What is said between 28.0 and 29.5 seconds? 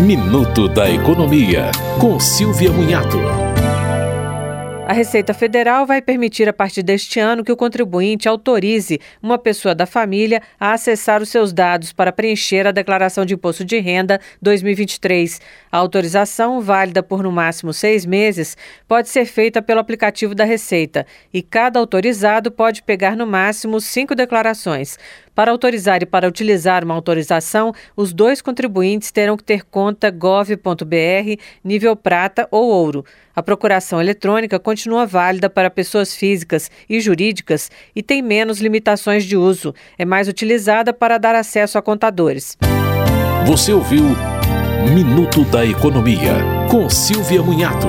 dois contribuintes terão que